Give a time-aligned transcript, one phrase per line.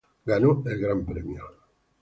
[0.25, 1.43] Ganó el gran premio.